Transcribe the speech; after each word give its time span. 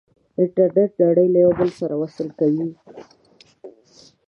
انټرنیټ 0.41 0.91
نړۍ 1.03 1.27
له 1.33 1.39
یو 1.45 1.51
بل 1.59 1.69
سره 1.79 1.93
وصل 2.01 2.27
کوي. 2.39 2.67